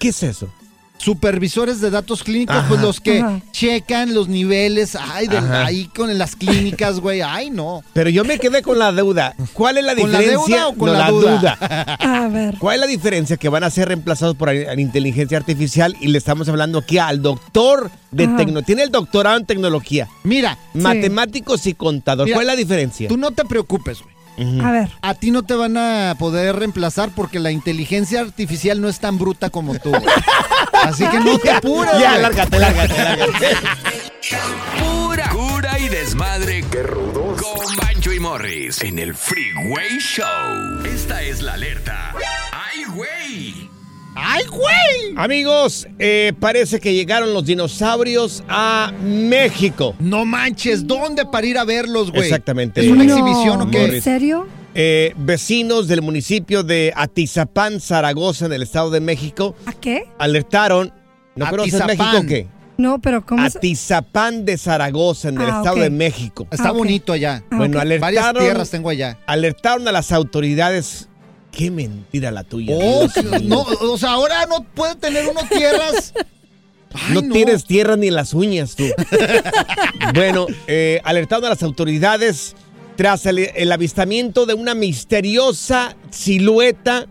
[0.00, 0.48] ¿Qué es eso?
[0.98, 2.68] Supervisores de datos clínicos, Ajá.
[2.68, 3.40] pues los que Ajá.
[3.52, 5.66] checan los niveles, ay, del- Ajá.
[5.66, 7.82] ahí con las clínicas, güey, ay, no.
[7.92, 9.34] Pero yo me quedé con la deuda.
[9.52, 10.56] ¿Cuál es la ¿Con la diferencia?
[10.56, 11.58] deuda o con No, la duda?
[12.00, 12.54] A ver.
[12.58, 15.96] ¿Cuál es la diferencia que van a ser reemplazados por la inteligencia artificial?
[16.00, 18.36] Y le estamos hablando aquí al doctor de Ajá.
[18.38, 18.66] tecnología.
[18.66, 20.08] Tiene el doctorado en tecnología.
[20.24, 22.26] Mira, Matemáticos y contador.
[22.26, 23.08] Mira, ¿Cuál es la diferencia?
[23.08, 24.15] tú no te preocupes, güey.
[24.38, 24.90] A ver.
[25.00, 29.18] A ti no te van a poder reemplazar porque la inteligencia artificial no es tan
[29.18, 29.92] bruta como tú.
[30.84, 31.92] Así que no te apures.
[31.98, 32.22] Ya, güey.
[32.22, 33.56] lárgate, lárgate, lárgate.
[34.78, 36.64] Pura cura y desmadre.
[36.70, 37.40] ¡Qué rudos!
[37.40, 40.84] Con Bancho y Morris en el Freeway Show.
[40.84, 42.12] Esta es la alerta.
[42.52, 43.65] ¡Ay, güey!
[44.18, 45.14] ¡Ay, güey!
[45.16, 49.94] Amigos, eh, parece que llegaron los dinosaurios a México.
[49.98, 52.22] No manches, ¿dónde para ir a verlos, güey?
[52.24, 52.80] Exactamente.
[52.80, 53.12] ¿Es una No.
[53.12, 53.84] exhibición o qué?
[53.96, 54.46] ¿En serio?
[54.74, 60.04] Eh, vecinos del municipio de Atizapán, Zaragoza, en el Estado de México, ¿A qué?
[60.18, 60.92] alertaron.
[61.34, 61.96] ¿No conoces Atizapán.
[61.98, 62.46] México o qué?
[62.78, 66.46] No, pero ¿cómo Atizapán de Zaragoza, en el Ah, Estado de México.
[66.50, 67.42] Está Ah, bonito allá.
[67.50, 67.84] Ah, bueno, ok.
[67.84, 69.18] Varias alertaron, tierras tengo allá.
[69.26, 71.08] alertaron a las autoridades.
[71.56, 72.76] Qué mentira la tuya.
[72.78, 73.08] Oh,
[73.44, 76.12] no, o sea, ahora no puede tener uno tierras.
[76.92, 78.84] Ay, no, tienes tierra ni en las uñas tú.
[80.14, 82.54] bueno, eh, alertando a las autoridades
[82.96, 87.06] tras el, el avistamiento de una misteriosa silueta,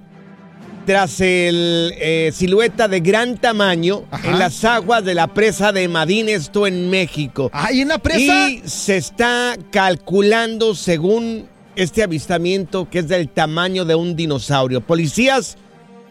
[0.86, 4.30] tras el eh, silueta de gran tamaño Ajá.
[4.30, 7.50] en las aguas de la presa de Madín, esto en México.
[7.52, 8.48] Ay, en la presa.
[8.48, 14.82] Y se está calculando según este avistamiento que es del tamaño de un dinosaurio.
[14.82, 15.58] Policías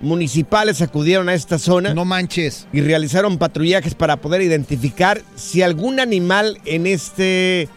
[0.01, 2.67] municipales acudieron a esta zona No manches.
[2.73, 7.69] y realizaron patrullajes para poder identificar si algún animal en este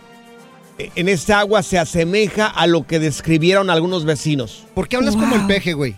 [0.96, 4.66] en esta agua se asemeja a lo que describieron algunos vecinos.
[4.76, 5.96] ¿Por qué hablas como el peje, güey?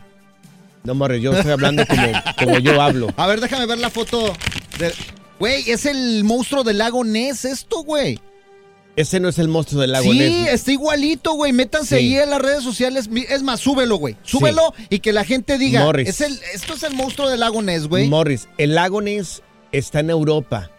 [0.85, 3.09] No, Morre, yo estoy hablando como, como yo hablo.
[3.17, 4.31] A ver, déjame ver la foto.
[4.77, 4.93] de-
[5.37, 8.19] Güey, es el monstruo del lago Ness esto, güey.
[8.95, 10.49] Ese no es el monstruo del lago Sí, Ness.
[10.53, 11.53] está igualito, güey.
[11.53, 12.03] Métanse Sí.
[12.03, 13.09] ahí en las redes sociales.
[13.29, 14.17] Es más, súbelo, güey.
[14.23, 15.83] Súbelo y que la gente diga.
[15.85, 16.09] Morris.
[16.09, 18.07] Es el, esto es el monstruo del lago Ness, güey.
[18.09, 20.69] Morris, el lago Ness está en Europa,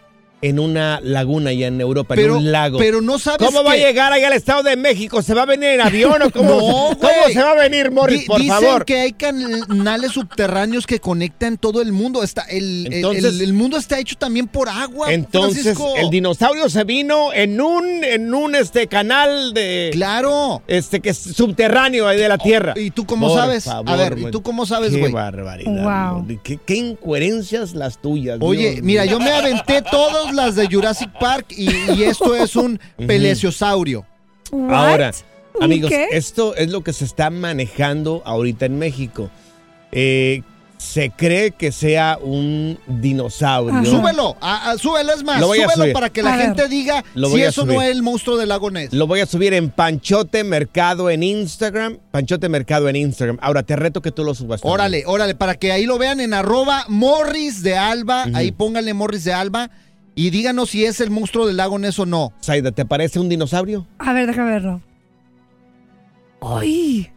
[0.41, 2.77] en una laguna ya en Europa, Pero, en un lago.
[2.79, 5.21] pero no sabes ¿Cómo va a llegar allá al Estado de México?
[5.21, 8.21] ¿Se va a venir en avión o cómo, No, ¿cómo se va a venir, Morris,
[8.21, 8.85] Di- por dicen favor?
[8.85, 12.23] que hay canales subterráneos que conectan todo el mundo.
[12.23, 15.13] Está, el, Entonces- el, el mundo está hecho también por agua.
[15.13, 15.93] Entonces, Francisco.
[15.97, 20.61] el dinosaurio se vino en un, en un este canal de Claro.
[20.67, 22.73] este que es subterráneo ahí de la tierra.
[22.75, 23.65] ¿Y tú cómo Por sabes?
[23.65, 25.11] favor, a ver, ¿y tú cómo sabes, Qué güey?
[25.11, 26.15] barbaridad.
[26.15, 26.27] Wow.
[26.43, 28.37] ¿Qué, qué incoherencias las tuyas.
[28.41, 29.11] Oye, Dios mira, mío.
[29.13, 34.05] yo me aventé todas las de Jurassic Park y, y esto es un peleciosaurio.
[34.51, 34.73] What?
[34.73, 35.11] Ahora,
[35.61, 36.07] amigos, ¿Qué?
[36.11, 39.29] esto es lo que se está manejando ahorita en México.
[39.91, 40.41] Eh,
[40.77, 43.85] se cree que sea un dinosaurio.
[43.85, 45.93] Súbelo, a- a- súbelo es más, Lo voy a súbelo subir.
[45.93, 46.45] para que A la ver.
[46.47, 48.91] gente diga Lo si a eso no es el monstruo del lago Ness.
[48.91, 51.99] Lo voy a subir en Panchote Mercado en Instagram.
[52.09, 53.37] Panchote Mercado en Instagram.
[53.43, 54.59] Ahora te reto que tú lo subas.
[54.61, 54.73] también.
[54.73, 59.23] Órale, órale, para que ahí lo vean en arroba Morris de Alba, ahí pónganle Morris
[59.23, 59.69] de Alba
[60.15, 62.33] y díganos si es el monstruo del lago Ness o no.
[62.41, 63.87] Saida, ¿te parece un dinosaurio?
[63.99, 64.81] A ver, déjame verlo.
[66.41, 67.09] ¡Ay!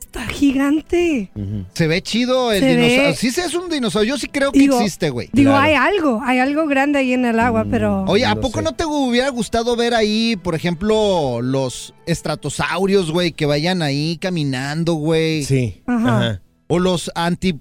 [0.00, 1.30] Está gigante.
[1.72, 3.16] Se ve chido el Se ve- dinosaurio.
[3.16, 4.14] Sí, sí es un dinosaurio.
[4.14, 5.30] Yo sí creo que Digo- existe, güey.
[5.32, 8.04] Digo, hay algo, hay algo grande ahí en el agua, pero...
[8.04, 13.46] Oye, ¿a poco no te hubiera gustado ver ahí, por ejemplo, los estratosaurios, güey, que
[13.46, 15.44] vayan ahí caminando, güey?
[15.44, 15.80] Sí.
[15.86, 16.16] Ajá.
[16.18, 16.42] Ajá.
[16.66, 17.58] O los anti...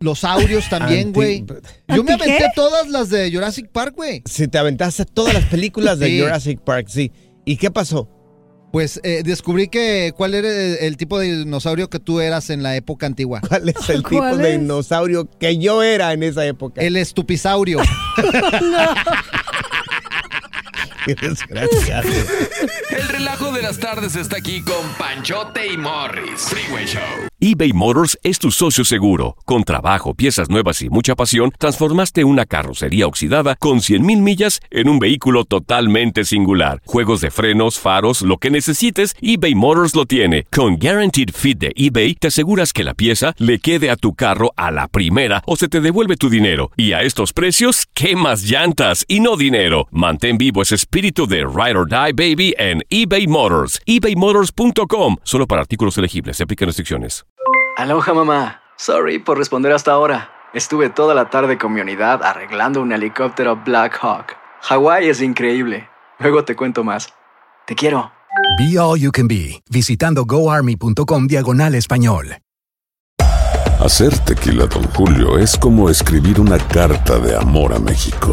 [0.00, 1.44] Los saurios también, güey.
[1.88, 4.22] Yo me aventé todas las de Jurassic Park, güey.
[4.26, 6.20] Si te aventaste todas las películas de Sí.
[6.20, 7.10] Jurassic Park, sí.
[7.44, 8.08] ¿Y qué pasó?
[8.70, 12.62] Pues eh, descubrí que cuál era el, el tipo de dinosaurio que tú eras en
[12.62, 13.40] la época antigua.
[13.40, 16.80] ¿Cuál es el tipo ¿Cuál de dinosaurio que yo era en esa época?
[16.80, 17.80] El estupisaurio.
[21.08, 22.06] Qué desgraciado.
[22.90, 26.50] El relajo de las tardes está aquí con Panchote y Morris.
[26.50, 27.00] Freeway Show.
[27.40, 29.34] eBay Motors es tu socio seguro.
[29.46, 34.90] Con trabajo, piezas nuevas y mucha pasión, transformaste una carrocería oxidada con 100.000 millas en
[34.90, 36.82] un vehículo totalmente singular.
[36.84, 40.44] Juegos de frenos, faros, lo que necesites, eBay Motors lo tiene.
[40.54, 44.52] Con Guaranteed Fit de eBay, te aseguras que la pieza le quede a tu carro
[44.56, 46.70] a la primera o se te devuelve tu dinero.
[46.76, 49.86] Y a estos precios, ¿qué más llantas y no dinero?
[49.90, 53.80] Mantén vivo ese espíritu de Ride or Die Baby en eBay Motors.
[53.86, 55.16] ebaymotors.com.
[55.22, 56.36] Solo para artículos elegibles.
[56.38, 57.24] Se aplican restricciones.
[57.76, 58.60] Aloha mamá.
[58.76, 60.30] Sorry por responder hasta ahora.
[60.52, 64.36] Estuve toda la tarde con mi unidad arreglando un helicóptero Black Hawk.
[64.62, 65.88] Hawái es increíble.
[66.18, 67.08] Luego te cuento más.
[67.66, 68.10] Te quiero.
[68.58, 72.38] Be All You Can Be, visitando goarmy.com diagonal español.
[73.78, 78.32] Hacer tequila, Don Julio, es como escribir una carta de amor a México.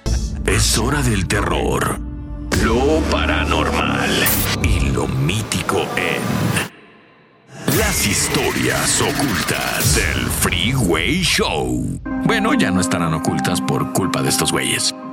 [0.45, 1.99] Es hora del terror,
[2.63, 4.09] lo paranormal
[4.63, 6.21] y lo mítico en
[7.77, 11.99] las historias ocultas del Freeway Show.
[12.25, 14.93] Bueno, ya no estarán ocultas por culpa de estos güeyes.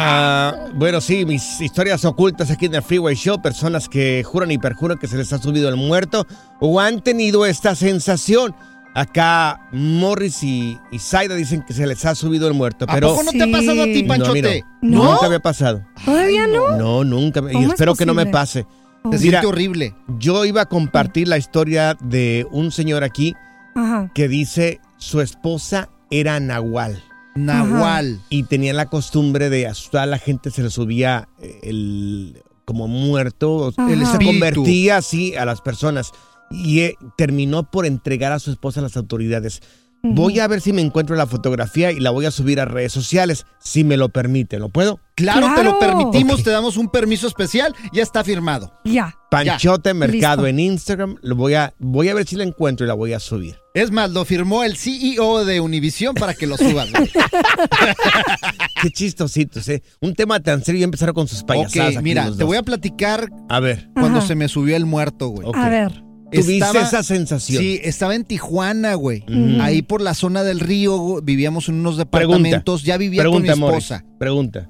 [0.00, 4.58] Ah, bueno, sí, mis historias ocultas aquí en el Freeway Show, personas que juran y
[4.58, 6.26] perjuran que se les ha subido el muerto
[6.60, 8.54] o han tenido esta sensación.
[8.98, 13.10] Acá Morris y, y Zaida dicen que se les ha subido el muerto, ¿A pero...
[13.10, 14.64] poco no te ha pasado a ti, No, a mí Panchote?
[14.82, 15.04] no.
[15.04, 15.12] ¿No?
[15.12, 15.84] Nunca había pasado.
[16.04, 16.76] ¿Todavía no?
[16.76, 17.40] No, nunca.
[17.40, 18.66] Y ¿Cómo es espero que no me pase.
[19.04, 19.94] Se Mira, siente horrible.
[20.18, 23.34] yo iba a compartir la historia de un señor aquí
[23.76, 24.10] Ajá.
[24.14, 27.02] que dice su esposa era Nahual.
[27.36, 28.20] Nahual.
[28.30, 32.88] Y tenía la costumbre de asustar a la gente, se le subía eh, el como
[32.88, 33.90] muerto, Ajá.
[33.92, 36.10] él se convertía así a las personas
[36.50, 39.60] y eh, terminó por entregar a su esposa a las autoridades.
[40.00, 42.92] Voy a ver si me encuentro la fotografía y la voy a subir a redes
[42.92, 44.60] sociales, si me lo permite.
[44.60, 45.00] ¿Lo puedo?
[45.16, 48.72] Claro, te lo permitimos, te damos un permiso especial, ya está firmado.
[48.84, 49.16] Ya.
[49.28, 49.94] Panchote Ya.
[49.94, 50.46] Mercado Listo.
[50.46, 51.16] en Instagram.
[51.22, 53.56] Lo voy a, voy a ver si la encuentro y la voy a subir.
[53.74, 56.86] Es más, lo firmó el CEO de Univision para que lo suban.
[58.82, 59.82] Qué chistositos, ¿eh?
[60.00, 61.96] Un tema tan serio y empezaron con sus payasadas.
[61.96, 63.88] ok, mira, te voy a platicar A ver.
[63.94, 64.28] cuando Ajá.
[64.28, 65.48] se me subió el muerto, güey.
[65.54, 66.04] A ver.
[66.32, 67.62] ¿Tuviste Estaba- esa sensación?
[67.62, 69.24] Sí, estaba en Tijuana, güey.
[69.60, 72.82] Ahí por la zona del río, vivíamos en unos departamentos.
[72.82, 74.04] ya vivía Pregunta, con mi esposa.
[74.18, 74.68] Pregunta.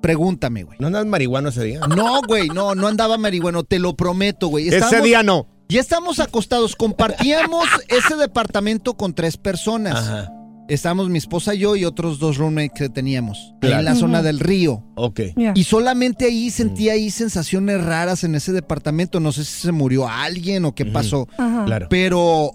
[0.00, 0.78] Pregúntame, güey.
[0.80, 1.80] ¿No andas marihuano ese día?
[1.80, 4.68] No, güey, no, no andaba marihuano, te lo prometo, güey.
[4.68, 5.46] Ese día no.
[5.68, 9.94] Ya estamos acostados, compartíamos ese departamento con tres personas.
[9.96, 10.32] Ajá.
[10.70, 13.54] Estábamos mi esposa, yo y otros dos roommates que teníamos.
[13.60, 13.78] Claro.
[13.80, 14.84] en la zona del río.
[14.94, 15.20] Ok.
[15.54, 19.18] Y solamente ahí sentí ahí sensaciones raras en ese departamento.
[19.20, 21.26] No sé si se murió alguien o qué pasó.
[21.36, 21.64] Ajá.
[21.64, 21.86] Claro.
[21.90, 22.52] Pero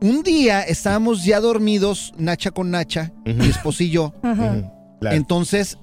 [0.00, 4.12] un día estábamos ya dormidos, Nacha con Nacha, mi esposa y yo.
[4.20, 4.70] Claro.
[5.16, 5.76] Entonces,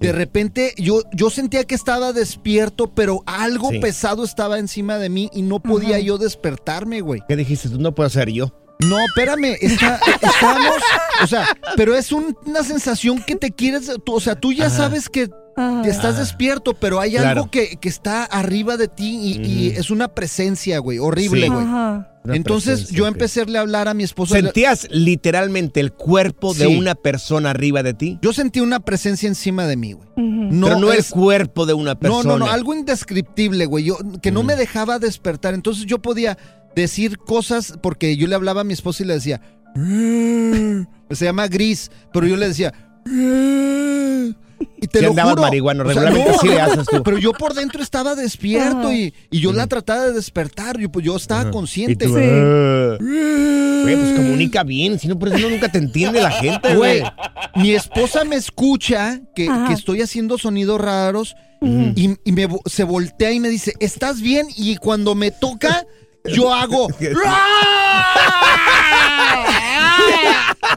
[0.00, 3.78] de repente yo, yo sentía que estaba despierto, pero algo Sí.
[3.80, 6.00] pesado estaba encima de mí y no podía Ajá.
[6.00, 7.22] yo despertarme, güey.
[7.28, 7.68] ¿Qué dijiste?
[7.70, 8.52] Tú no puedo ser yo.
[8.86, 10.76] No, espérame, está, estamos,
[11.22, 14.66] o sea, pero es un- una sensación que te quieres, tú- o sea, tú ya
[14.66, 14.76] Ajá.
[14.76, 15.28] sabes que
[15.84, 16.20] estás Ah.
[16.20, 17.28] despierto, pero hay Claro.
[17.40, 21.48] algo que, que está arriba de ti y, y es una presencia, güey, horrible, Sí.
[21.48, 21.66] güey.
[22.36, 24.34] Entonces yo empecé a hablar a mi esposa.
[24.36, 28.18] ¿Sentías literalmente el cuerpo de una persona arriba de ti?
[28.20, 30.06] Yo sentí una presencia encima de mí, güey.
[30.16, 30.60] Ujú.
[30.62, 32.22] Pero no es- el cuerpo de una No, persona.
[32.34, 33.84] no, no, algo indescriptible, güey.
[33.84, 35.54] Yo, que no me dejaba despertar.
[35.54, 36.36] Entonces yo podía
[36.76, 39.40] decir cosas porque yo le hablaba a mi esposa y le decía.
[41.10, 42.72] Se llama Gris, pero yo le decía.
[44.80, 45.42] Y te Sí lo andabas juro.
[45.42, 47.02] marihuano, O sea, regularmente así le haces tú.
[47.02, 50.78] Pero yo por dentro estaba despierto y, y yo la trataba de despertar.
[50.78, 52.04] Yo, pues, yo estaba consciente.
[52.06, 53.04] Y tú, Sí.
[53.82, 57.02] Güey, pues comunica bien, si no por eso nunca te entiende la gente, güey.
[57.54, 63.30] Mi esposa me escucha que, estoy haciendo sonidos raros y, y me, vo- se voltea
[63.32, 64.46] y me dice, ¿estás bien?
[64.56, 65.86] Y cuando me toca,
[66.24, 66.88] yo hago...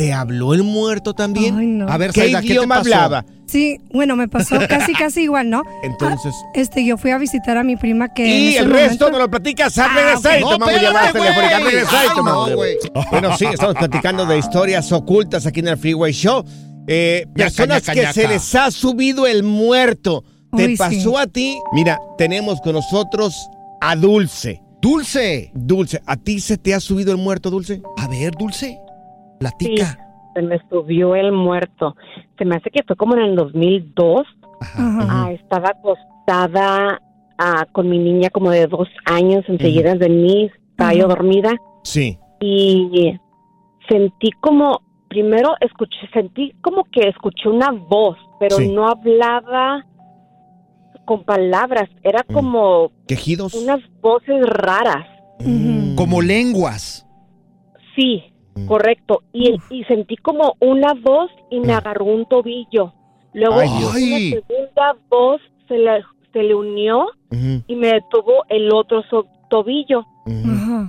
[0.00, 1.58] ¿Te habló el muerto también?
[1.58, 1.86] Ay, no.
[1.86, 2.94] A ver, ¿Qué Zaida, ¿qué te idioma pasó?
[2.94, 3.24] hablaba?
[3.46, 5.62] Sí, bueno, me pasó casi, casi igual, ¿no?
[5.82, 6.32] Entonces.
[6.54, 8.26] Este, yo fui a visitar a mi prima que.
[8.26, 10.50] Y el resto momento- nos lo platicas al Ah, regresar y ok.
[10.52, 11.62] tomamos No, llamadas telefónicas.
[11.64, 12.56] Regresar y tomamos no.
[13.10, 16.44] Bueno, sí, estamos platicando de historias ocultas aquí en el Freeway Show.
[16.86, 20.24] Eh, personas que se les ha subido el muerto.
[20.56, 21.14] ¿Te Uy, pasó sí.
[21.18, 21.58] a ti?
[21.74, 23.36] Mira, tenemos con nosotros
[23.82, 24.62] a Dulce.
[24.80, 25.50] Dulce.
[25.54, 27.82] Dulce, ¿a ti se te ha subido el muerto, Dulce?
[27.98, 28.78] A ver, Dulce.
[29.40, 29.98] Sí, Platica.
[30.34, 31.96] se me subió el muerto.
[32.38, 34.26] Se me hace que fue como en el 2002.
[34.60, 35.06] Ajá.
[35.08, 37.00] Ah, estaba acostada
[37.38, 42.18] ah, con mi niña como de dos años enseguida de mí, estaba yo dormida Sí.
[42.40, 43.18] y
[43.88, 48.68] sentí como, primero escuché, sentí como que escuché una voz, pero Sí.
[48.70, 49.86] no hablaba
[51.06, 52.32] con palabras, era Mm.
[52.34, 53.54] como ¿Quejidos?
[53.54, 55.06] unas voces raras.
[55.42, 55.94] Mm.
[55.96, 57.06] Como lenguas.
[57.96, 58.22] Sí.
[58.66, 59.22] Correcto.
[59.32, 61.76] Y, y sentí como una voz y me Mm.
[61.76, 62.92] agarró un tobillo.
[63.32, 63.92] Luego Ay, una
[64.40, 67.06] segunda voz se le, se le unió
[67.66, 70.04] y me detuvo el otro so- tobillo.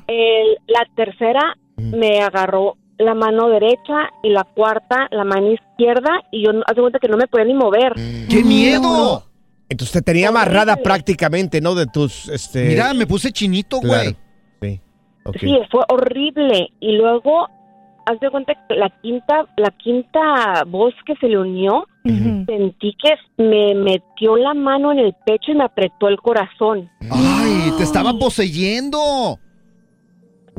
[0.07, 1.95] El- la tercera Mm.
[1.97, 6.99] me agarró la mano derecha y la cuarta la mano izquierda y yo de cuenta
[6.99, 7.93] que no me podía ni mover.
[8.29, 9.23] ¡Qué miedo!
[9.69, 11.73] Entonces te tenía amarrada prácticamente, ¿no?
[11.75, 12.65] De tus, este...
[12.67, 14.11] Mira, me puse chinito, claro.
[14.59, 14.81] güey.
[15.39, 16.69] Sí, fue horrible.
[16.79, 17.47] Y luego,
[18.05, 22.45] haz de cuenta que la quinta, la quinta voz que se le unió, Ujú.
[22.45, 26.89] sentí que me metió la mano en el pecho y me apretó el corazón.
[27.09, 29.39] Ay, te estaba poseyendo.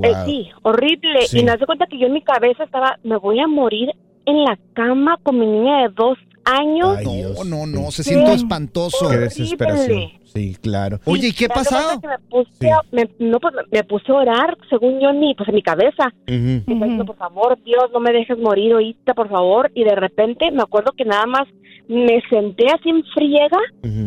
[0.03, 1.23] Eh, sí, horrible.
[1.23, 1.41] Sí.
[1.41, 3.91] Y me das cuenta que yo en mi cabeza estaba, me voy a morir
[4.25, 6.97] en la cama con mi niña de dos años.
[6.99, 7.47] Ay, Dios.
[7.47, 8.11] No, no, no, se Sí.
[8.11, 9.09] siente espantoso.
[9.11, 10.11] Qué desesperación.
[10.25, 10.99] Sí, claro.
[11.05, 12.67] Oye, ¿y qué cuenta que Me puse, Sí.
[12.91, 16.13] me, no, pues, me- puse a orar, según yo, en mi, pues, en mi cabeza.
[16.27, 17.07] Y diciendo, Ujú.
[17.07, 19.71] por favor, Dios, no me dejes morir ahorita, por favor.
[19.75, 21.47] Y de repente me acuerdo que nada más
[21.89, 23.59] me senté así en friega,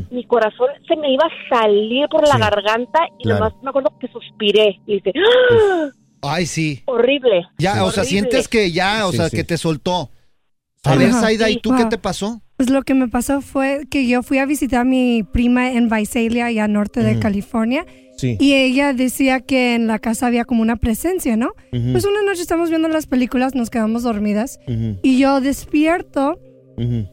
[0.10, 3.40] mi corazón se me iba a salir por Sí, la garganta y claro.
[3.42, 4.80] nada más me acuerdo que suspiré.
[4.88, 5.90] Y dije, ¡Ah!
[6.28, 6.82] Ay, sí.
[6.86, 7.46] horrible.
[7.60, 8.06] Ya, o sea, horrible.
[8.06, 9.38] sientes que ya, o Sí, sea, sí.
[9.38, 10.10] que te soltó.
[10.86, 12.42] A ver, Zaida, ¿y tú qué te pasó?
[12.58, 15.90] Pues lo que me pasó fue que yo fui a visitar a mi prima en
[15.90, 17.20] Visalia, allá norte de.
[17.20, 17.86] California,
[18.18, 18.38] Sí.
[18.40, 21.50] y ella decía que en la casa había como una presencia, ¿no?
[21.72, 24.98] Pues una noche estamos viendo las películas, nos quedamos dormidas, Ujú.
[25.04, 26.40] y yo despierto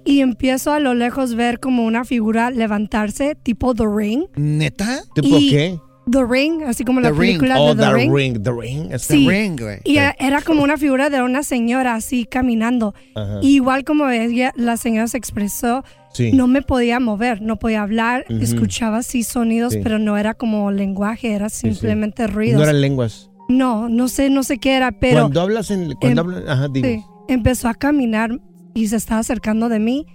[0.04, 4.24] y empiezo a lo lejos ver como una figura levantarse, tipo The Ring.
[4.36, 5.02] ¿Neta?
[5.14, 5.78] ¿Tipo Y- qué?
[6.10, 7.20] The Ring, así como The la Ring.
[7.38, 8.14] película Oh, de The, The Ring.
[8.14, 8.42] Ring.
[8.42, 8.84] The Ring.
[8.92, 9.28] Está- Sí.
[9.28, 9.78] Ring, güey.
[9.84, 12.94] Y era- como una figura de una señora así caminando.
[13.14, 13.38] Ajá.
[13.42, 16.32] Igual como ella, la señora se expresó, Sí.
[16.32, 18.40] no me podía mover, no podía hablar, Ujú.
[18.42, 19.80] escuchaba así sonidos, Sí.
[19.82, 21.74] pero no era como lenguaje, era Sí, sí.
[21.74, 22.58] simplemente ruidos.
[22.58, 23.30] No eran lenguas.
[23.48, 25.92] No, no sé, no sé qué era, pero cuando hablas en...
[25.94, 26.44] Cuando em, hablas...
[26.48, 27.02] Ajá, sí.
[27.28, 28.40] empezó a caminar
[28.74, 30.06] y se estaba acercando de mí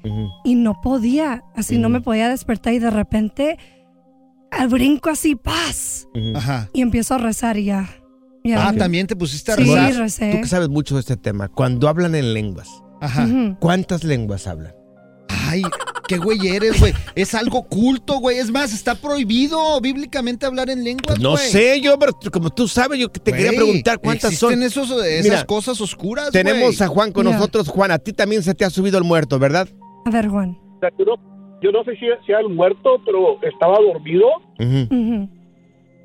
[0.43, 3.57] y no podía, así no me podía despertar y de repente
[4.51, 6.07] al brinco así, paz.
[6.35, 6.69] Ajá.
[6.73, 7.89] Y empiezo a rezar y ya.
[8.43, 8.67] ya.
[8.67, 9.93] Ah, también te pusiste a Sí, rezar.
[9.95, 10.31] recé.
[10.31, 12.69] Tú que sabes mucho de este tema, cuando hablan en lenguas,
[13.01, 13.25] Ajá.
[13.25, 13.57] Ujú.
[13.59, 14.73] ¿cuántas lenguas hablan?
[15.49, 15.61] Ay,
[16.07, 16.93] qué güey eres, güey.
[17.15, 18.37] Es algo culto, güey.
[18.37, 21.49] Es más, está prohibido bíblicamente hablar en lenguas, No güey.
[21.49, 24.53] sé yo, pero tú- como tú sabes, yo que te quería Güey, preguntar cuántas son.
[24.53, 26.81] existen esos- esas Mira, cosas oscuras, Tenemos güey.
[26.81, 27.37] a Juan con Mira.
[27.37, 27.67] nosotros.
[27.69, 29.69] Juan, a ti también se te ha subido el muerto, ¿verdad?
[30.05, 30.57] A ver, Juan.
[30.75, 34.27] O sea, yo, no, yo no sé si sea el muerto, pero estaba dormido,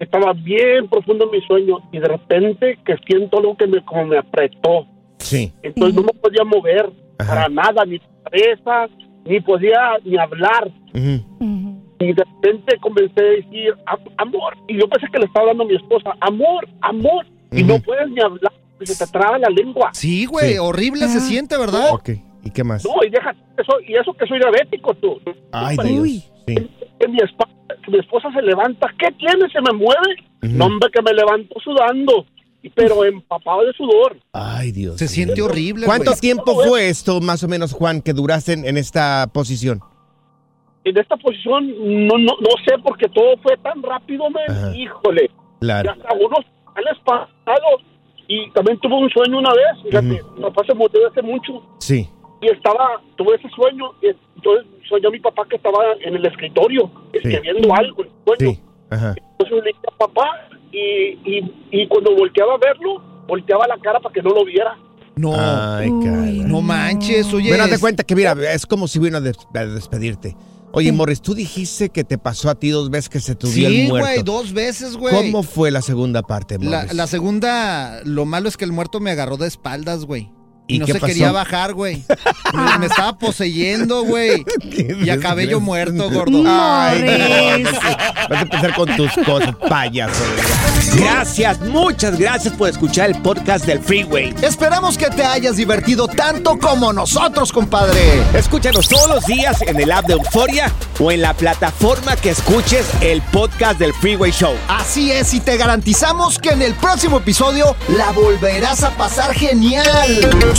[0.01, 4.07] estaba bien profundo en mi sueño y de repente que siento algo que me, como
[4.07, 4.87] me apretó.
[5.19, 5.53] Sí.
[5.63, 8.89] Entonces no me podía mover para nada, ni cabeza,
[9.25, 10.71] ni podía ni hablar.
[10.95, 14.57] Y de repente comencé a decir, "Am- amor.
[14.67, 17.25] Y yo pensé que le estaba hablando a mi esposa, amor, amor.
[17.53, 19.91] Y no puedes ni hablar, porque se te traba la lengua.
[19.93, 21.91] Sí, güey, horrible se siente, ¿verdad?
[21.93, 22.11] Ok.
[22.45, 22.85] ¿Y qué más?
[22.85, 25.21] No, y deja eso, y eso que soy diabético, tú.
[25.53, 26.09] Ay, Dios.
[26.47, 26.55] Sí.
[26.99, 27.49] que mi, espa-
[27.85, 29.49] que mi esposa se levanta, ¿qué tiene?
[29.51, 30.17] ¿Se me mueve?
[30.43, 32.27] No, hombre, que me levanto sudando,
[32.75, 34.17] pero empapado de sudor.
[34.33, 34.97] Ay, Dios.
[34.99, 36.21] Se siente horrible, ¿Cuánto güey.
[36.21, 39.81] tiempo fue esto, más o menos, Juan, que duraste en, en esta posición?
[40.85, 41.69] En esta posición,
[42.09, 45.31] no, no, no sé, porque todo fue tan rápido, men, híjole.
[45.61, 45.89] Claro.
[45.95, 46.41] Y hasta unos
[46.75, 47.67] al pasado.
[48.27, 52.09] Y también tuve un sueño una vez, fíjate, mi papá se murió hace mucho, Sí.
[52.43, 56.91] Y estaba, tuve ese sueño, y entonces soñó mi papá que estaba en el escritorio,
[57.13, 58.59] escribiendo algo, el sueño.
[58.91, 59.15] Ajá.
[59.39, 60.27] Entonces le dije a papá
[60.71, 60.79] y,
[61.25, 64.77] y, y cuando volteaba a verlo, volteaba la cara para que no lo viera.
[65.15, 65.33] No.
[65.37, 66.41] Ay, caray.
[66.41, 67.49] No manches, oye.
[67.49, 70.37] Bueno, de cuenta que, mira, es como si vino a, des- a despedirte.
[70.75, 73.65] Oye, Morris, tú dijiste que te pasó a ti dos veces que se dio Sí,
[73.83, 74.09] el muerto.
[74.09, 75.15] güey, dos veces, güey.
[75.15, 76.95] ¿Cómo fue la segunda parte, La, Morris?
[76.95, 80.31] la segunda, lo malo es que el muerto me agarró de espaldas, güey.
[80.73, 81.07] Y, ¿Y no se pasó?
[81.07, 82.03] quería bajar, güey.
[82.55, 84.45] Me, me estaba poseyendo, güey.
[85.05, 86.43] Y acabé yo muerto, gordo.
[86.47, 87.69] Ay, Morris.
[88.29, 90.23] Vas a empezar con tus cosas, payaso.
[90.97, 94.35] Gracias, muchas gracias por escuchar el podcast del Freeway.
[94.43, 98.23] Esperamos que te hayas divertido tanto como nosotros, compadre.
[98.35, 100.71] Escúchanos todos los días en el app de Euforia
[101.01, 104.55] o en la plataforma que escuches el podcast del Freeway Show.
[104.69, 109.87] Así es, y te garantizamos que en el próximo episodio la volverás a pasar genial.